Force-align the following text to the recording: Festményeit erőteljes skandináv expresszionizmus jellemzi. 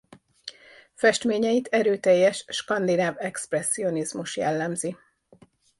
Festményeit 0.93 1.67
erőteljes 1.67 2.45
skandináv 2.47 3.15
expresszionizmus 3.17 4.37
jellemzi. 4.37 4.97